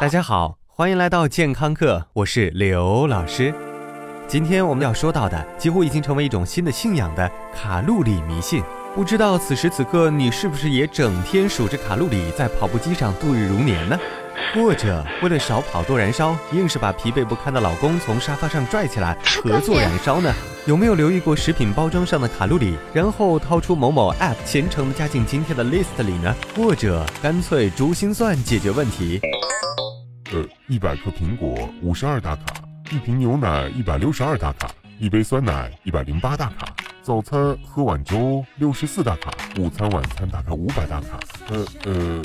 [0.00, 3.52] 大家好，欢迎来到健康课，我是刘老师。
[4.28, 8.62] 今天我们要说到的，几乎已经成为一种新的信仰的卡路里迷信。
[8.94, 13.98] 不知道此时此刻你是不是也整天数着卡路里，在跑步机上度日如年呢？
[14.54, 20.32] 或者为了少跑多燃烧，硬是把疲惫不堪的老公从沙发上拽起来合作燃烧呢？
[20.64, 26.32] 有没有留意过食品包装上的卡路里，然后掏出某某 app 虔诚的加进今天的 list 里呢？
[26.54, 29.20] 或者干脆珠心算解决问题？
[30.30, 41.18] 呃，一百克苹果五十二大卡，一瓶牛奶一百六十二大卡，一杯酸奶一百零八大卡，早餐喝碗粥六十四大卡，午餐晚餐大概五百大卡。
[41.48, 42.22] 呃呃，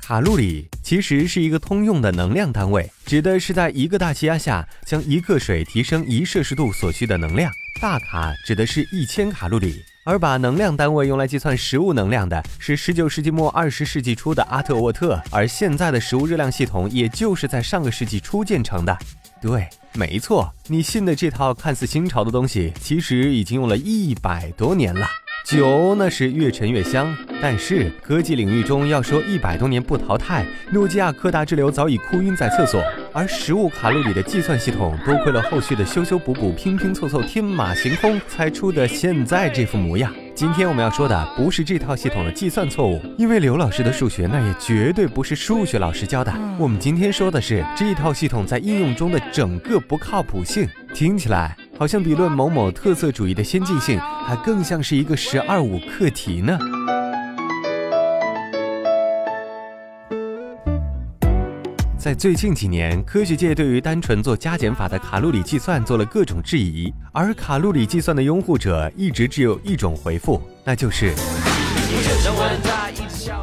[0.00, 7.50] 卡路里其实是一个通用的能量单位，指的是在一个大气压下将一克水提升一摄氏度所需的能量。
[7.80, 9.82] 大卡指的是一千卡路里。
[10.04, 18.96] 而把能量单位用来计算食物能量的是十九世纪末二十世纪初的阿特沃特，而现在的食物热量系统也就是在上个世纪初建成的。
[19.40, 25.06] 对，没错，你信的这套看似新潮的东西，其实已经用了一百多年了。
[25.44, 32.82] 酒那是越陈越香，但是科技领域中要说一百多年不淘汰，诺基亚柯达之流早已哭晕在厕所。
[33.12, 40.12] 而食物卡路里的计算系统，多亏了后续的修修补补、拼拼凑凑、天马行空，才出的现在这副模样。
[40.34, 46.32] 今天我们要说的不是这套系统的计算错误，因为刘老师的数学那也绝对不是数学老师教的。
[46.58, 51.54] 我们今天说的是这套系统在应用中的整个不靠谱性，听起来。
[51.78, 56.56] 好像比论某某特色主义的先进性，还更像是一个“十二五”课题呢。
[62.02, 71.14] 在最近几年，科学界对于单纯做加减法的卡路里计算做了各种质疑，而卡路里计算的拥护者一直只有一种回复，那就是。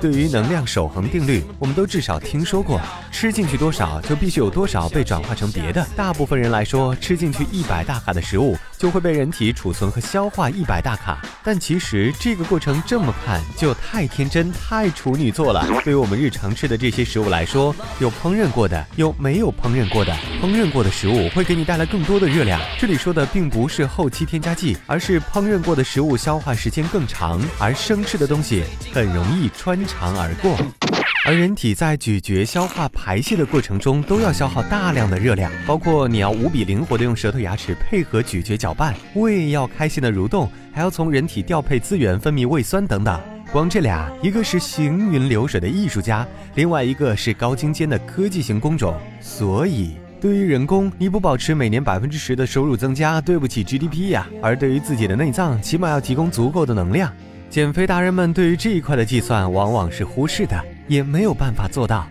[0.01, 2.81] 对于能量守恒定律，我们都至少听说过，
[3.13, 5.85] 吃进去多少就必须有多少被转化成别的。
[5.95, 11.19] 大部分人来说，吃进去一百大卡的食物，就会被人体储存和消化一百大卡。
[11.43, 15.67] 但其实这个过程这么看就太天真、太处女座了。
[15.83, 20.15] 对于我们日常吃的这些食物来说，有烹饪过的，有没有烹饪过的。
[20.41, 22.61] 烹饪过的食物会给你带来更多的热量。
[22.79, 28.63] 这里说的并不是后期添加剂，而是烹饪过的食物消化时间更长，而生吃的东西
[28.93, 29.77] 很容易穿。
[29.89, 30.55] 肠而过，
[31.25, 43.19] 而人体在咀嚼、消化、排泄的过程中，都要消耗大量的热量，包括你要无比灵活的用舌头、牙齿配合咀嚼、搅拌，胃要开心的蠕动，还要从人体调配资源、分泌胃酸等等。
[43.51, 46.25] 光这俩，一个是行云流水的艺术家，
[46.55, 48.95] 另外一个是高精尖的科技型工种。
[49.19, 54.27] 所以，对于人工，你不保持每年百分之十的收入增加，对不起 GDP 呀。
[54.41, 57.11] 而对于自己的内脏，起码要提供足够的能量。
[57.49, 62.05] 减肥达人们对于这一块的计算往往是忽视的，也没有办法做到。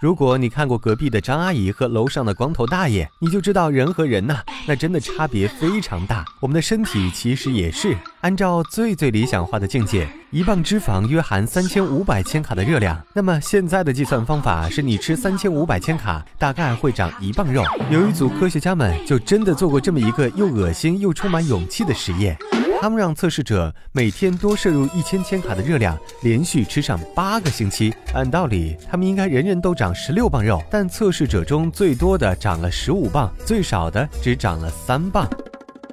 [0.00, 6.24] 如果你看过隔壁的张阿姨和楼上的光头大爷，你就知道人和人呐，那真的差别非常大。
[6.40, 13.00] 我们的身体其实也是按照最最理想化的境界，一磅脂肪约含三千五百千卡的热量。
[13.14, 17.62] 那么现在的计算方法是你吃三千五百千卡，大概会长一磅肉。
[17.88, 22.36] 有一组科学家们就真的做过这么一个又恶心又充满勇气的实验。
[22.82, 27.94] 他们让测试者每天多摄入一千千卡的热量，连续吃上八个星期。
[28.12, 35.30] 按道理，他们应该人人都长十六磅肉，但测试者中最多的长了十五磅，最少的只长了三磅。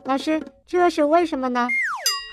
[0.05, 1.67] 老师，这是为什么呢？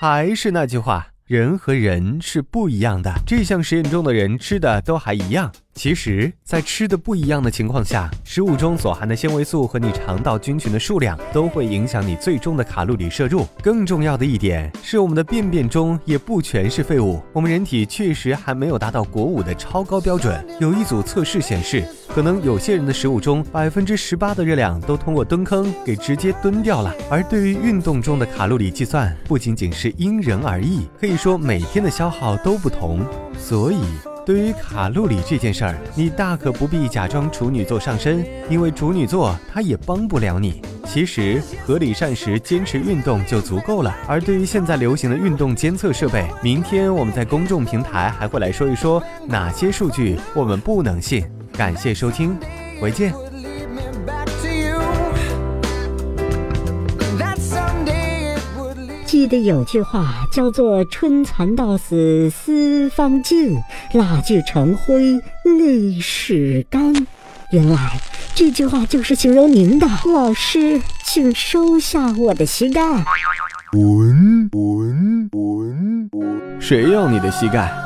[0.00, 3.12] 还是那句话，人和人是不一样的。
[3.26, 5.52] 这项实验中的人吃的都还一样。
[5.76, 13.46] 其实，在吃的不一样的情况下，食物中所含的纤维素和你肠道菌群的数量都会影响你最终的卡路里摄入。
[13.62, 17.22] 更重要的一点是，我们的便便中也不全是废物。
[17.30, 20.42] 我们人体确实还没有达到国五的超高标准。
[20.58, 26.92] 有一组测试显示，可能有些人的食物中百分之十八的热量都通过蹲坑给直接蹲掉了。
[27.10, 33.04] 而对于运动中的卡路里计算，不仅仅是因人而异，可以说每天的消耗都不同。
[33.38, 33.84] 所以。
[34.26, 40.60] 对于卡路里这件事儿，你大可不必假装处女座上身，因为处女座他也帮不了你。
[40.84, 43.96] 其实合理膳食、坚持运动就足够了。
[44.08, 51.24] 而对于现在流行的运动监测设备，明天我们在公众平台还会来说一说哪些数据我们不能信。
[51.52, 52.36] 感谢收听，
[52.80, 53.25] 回见。
[59.06, 63.56] 记得有句话叫做“春蚕到死丝方尽，
[63.94, 65.14] 蜡炬成灰
[65.44, 66.92] 泪始干”。
[67.52, 68.00] 原来
[68.34, 69.86] 这句话就是形容您的。
[70.12, 72.82] 老师，请收下我的膝盖。
[73.70, 76.60] 滚滚滚滚！
[76.60, 77.85] 谁要你的膝盖？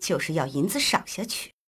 [0.00, 1.55] 就是要银子赏下去。